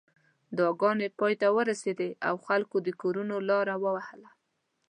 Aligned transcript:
دعاګانې 0.57 1.07
پای 1.19 1.33
ته 1.41 1.47
ورسېدې 1.57 2.09
او 2.27 2.35
خلکو 2.47 2.75
د 2.85 2.89
کورونو 3.01 3.35
لار 3.49 3.67
وهله. 3.83 4.29